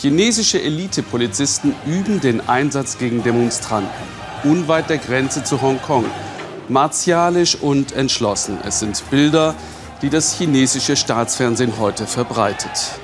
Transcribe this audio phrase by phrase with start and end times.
[0.00, 3.90] Chinesische Elitepolizisten üben den Einsatz gegen Demonstranten.
[4.44, 6.06] Unweit der Grenze zu Hongkong.
[6.70, 8.56] Martialisch und entschlossen.
[8.64, 9.54] Es sind Bilder,
[10.00, 12.98] die das chinesische Staatsfernsehen heute verbreitet.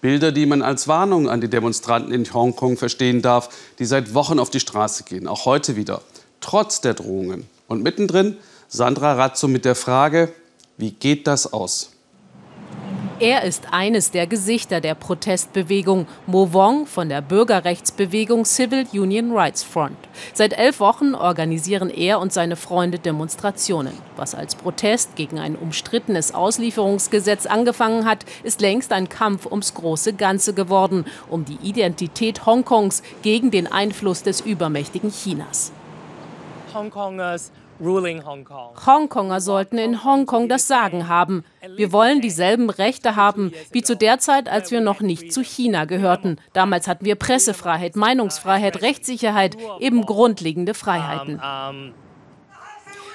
[0.00, 4.40] Bilder, die man als Warnung an die Demonstranten in Hongkong verstehen darf, die seit Wochen
[4.40, 6.02] auf die Straße gehen, auch heute wieder,
[6.40, 7.46] trotz der Drohungen.
[7.68, 10.32] Und mittendrin Sandra Razzo mit der Frage,
[10.76, 11.92] wie geht das aus?
[13.22, 19.62] Er ist eines der Gesichter der Protestbewegung, Mo Wong von der Bürgerrechtsbewegung Civil Union Rights
[19.62, 19.96] Front.
[20.34, 23.92] Seit elf Wochen organisieren er und seine Freunde Demonstrationen.
[24.16, 30.14] Was als Protest gegen ein umstrittenes Auslieferungsgesetz angefangen hat, ist längst ein Kampf ums große
[30.14, 35.70] Ganze geworden, um die Identität Hongkongs gegen den Einfluss des übermächtigen Chinas.
[36.74, 41.44] Hongkongers Hongkonger sollten in Hongkong das Sagen haben.
[41.76, 45.84] Wir wollen dieselben Rechte haben wie zu der Zeit, als wir noch nicht zu China
[45.84, 46.38] gehörten.
[46.52, 51.40] Damals hatten wir Pressefreiheit, Meinungsfreiheit, Rechtssicherheit, eben grundlegende Freiheiten.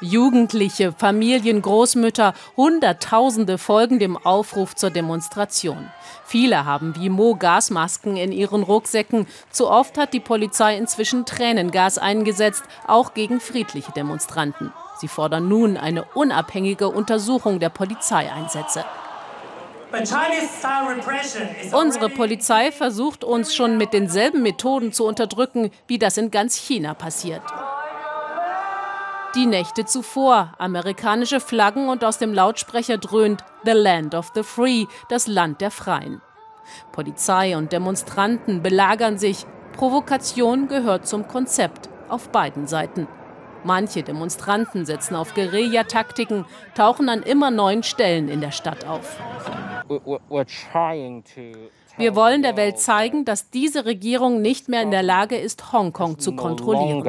[0.00, 5.90] Jugendliche, Familien, Großmütter, Hunderttausende folgen dem Aufruf zur Demonstration.
[6.24, 9.26] Viele haben wie Mo Gasmasken in ihren Rucksäcken.
[9.50, 14.72] Zu oft hat die Polizei inzwischen Tränengas eingesetzt, auch gegen friedliche Demonstranten.
[14.98, 18.84] Sie fordern nun eine unabhängige Untersuchung der Polizeieinsätze.
[21.72, 26.94] Unsere Polizei versucht uns schon mit denselben Methoden zu unterdrücken, wie das in ganz China
[26.94, 27.42] passiert.
[29.36, 34.86] Die Nächte zuvor, amerikanische Flaggen und aus dem Lautsprecher dröhnt The Land of the Free,
[35.08, 36.20] das Land der Freien.
[36.90, 39.46] Polizei und Demonstranten belagern sich.
[39.72, 43.06] Provokation gehört zum Konzept auf beiden Seiten.
[43.62, 49.16] Manche Demonstranten setzen auf Guerillataktiken, tauchen an immer neuen Stellen in der Stadt auf.
[51.96, 56.18] Wir wollen der Welt zeigen, dass diese Regierung nicht mehr in der Lage ist, Hongkong
[56.18, 57.04] zu kontrollieren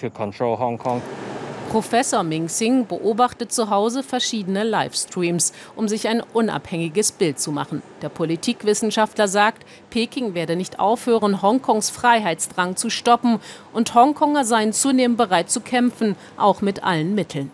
[0.00, 1.02] to control Hong Kong.
[1.70, 7.80] Professor Ming Sing beobachtet zu Hause verschiedene Livestreams, um sich ein unabhängiges Bild zu machen.
[8.02, 13.38] Der Politikwissenschaftler sagt, Peking werde nicht aufhören, Hongkongs Freiheitsdrang zu stoppen
[13.72, 17.52] und Hongkonger seien zunehmend bereit zu kämpfen, auch mit allen Mitteln.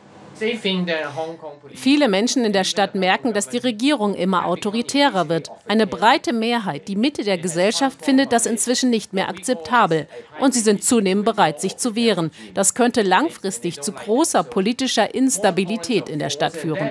[1.74, 5.50] Viele Menschen in der Stadt merken, dass die Regierung immer autoritärer wird.
[5.66, 10.06] Eine breite Mehrheit, die Mitte der Gesellschaft, findet das inzwischen nicht mehr akzeptabel.
[10.40, 12.30] Und sie sind zunehmend bereit, sich zu wehren.
[12.54, 16.90] Das könnte langfristig zu großer politischer Instabilität in der Stadt führen.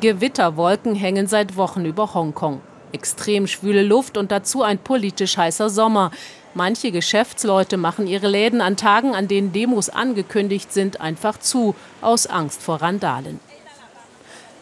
[0.00, 2.60] Gewitterwolken hängen seit Wochen über Hongkong.
[2.90, 6.10] Extrem schwüle Luft und dazu ein politisch heißer Sommer.
[6.54, 12.26] Manche Geschäftsleute machen ihre Läden an Tagen, an denen Demos angekündigt sind, einfach zu, aus
[12.26, 13.40] Angst vor Randalen.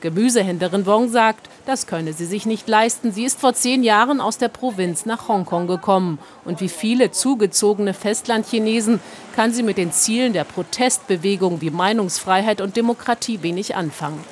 [0.00, 3.12] Gemüsehändlerin Wong sagt, das könne sie sich nicht leisten.
[3.12, 6.18] Sie ist vor zehn Jahren aus der Provinz nach Hongkong gekommen.
[6.44, 9.00] Und wie viele zugezogene Festlandchinesen
[9.36, 14.24] kann sie mit den Zielen der Protestbewegung wie Meinungsfreiheit und Demokratie wenig anfangen.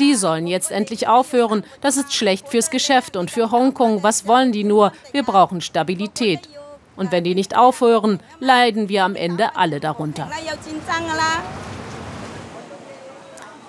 [0.00, 1.64] Die sollen jetzt endlich aufhören.
[1.80, 4.02] Das ist schlecht fürs Geschäft und für Hongkong.
[4.02, 4.92] Was wollen die nur?
[5.12, 6.48] Wir brauchen Stabilität.
[6.96, 10.30] Und wenn die nicht aufhören, leiden wir am Ende alle darunter.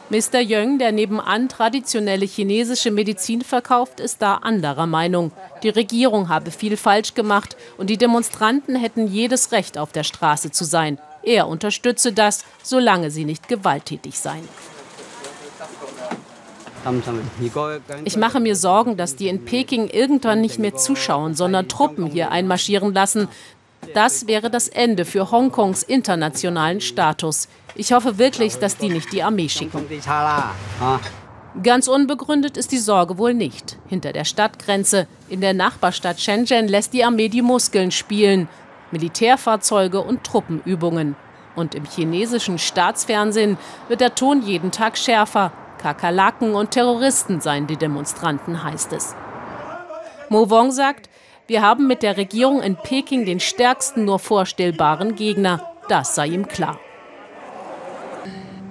[0.10, 0.42] Mr.
[0.42, 5.32] Yeung, der nebenan traditionelle chinesische Medizin verkauft, ist da anderer Meinung.
[5.64, 10.52] Die Regierung habe viel falsch gemacht und die Demonstranten hätten jedes Recht, auf der Straße
[10.52, 11.00] zu sein.
[11.24, 14.48] Er unterstütze das, solange sie nicht gewalttätig seien.
[18.06, 22.32] Ich mache mir Sorgen, dass die in Peking irgendwann nicht mehr zuschauen, sondern Truppen hier
[22.32, 23.28] einmarschieren lassen.
[23.94, 27.48] Das wäre das Ende für Hongkongs internationalen Status.
[27.76, 29.86] Ich hoffe wirklich, dass die nicht die Armee schicken.
[31.62, 33.78] Ganz unbegründet ist die Sorge wohl nicht.
[33.88, 38.48] Hinter der Stadtgrenze, in der Nachbarstadt Shenzhen, lässt die Armee die Muskeln spielen.
[38.92, 41.16] Militärfahrzeuge und Truppenübungen.
[41.56, 43.58] Und im chinesischen Staatsfernsehen
[43.88, 45.52] wird der Ton jeden Tag schärfer.
[45.84, 49.16] Kakerlaken und Terroristen seien die Demonstranten, heißt es.
[50.30, 51.10] Mo Wong sagt,
[51.46, 55.74] wir haben mit der Regierung in Peking den stärksten nur vorstellbaren Gegner.
[55.90, 56.80] Das sei ihm klar.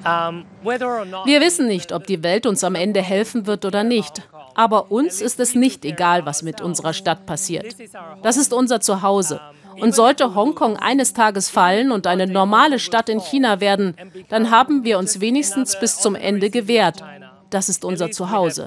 [0.03, 4.27] Wir wissen nicht, ob die Welt uns am Ende helfen wird oder nicht.
[4.55, 7.77] Aber uns ist es nicht egal, was mit unserer Stadt passiert.
[8.23, 9.39] Das ist unser Zuhause.
[9.81, 13.97] Und sollte Hongkong eines Tages fallen und eine normale Stadt in China werden,
[14.29, 17.03] dann haben wir uns wenigstens bis zum Ende gewehrt.
[17.51, 18.67] Das ist unser Zuhause.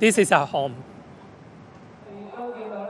[0.00, 0.74] This is our home.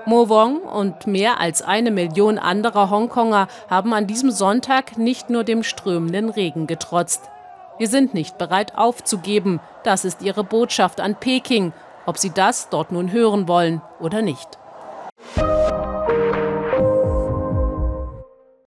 [0.05, 5.45] Mo Wong und mehr als eine Million anderer Hongkonger haben an diesem Sonntag nicht nur
[5.45, 7.31] dem strömenden Regen getrotzt.
[7.79, 11.73] Wir sind nicht bereit aufzugeben, das ist ihre Botschaft an Peking,
[12.07, 14.59] ob sie das dort nun hören wollen oder nicht.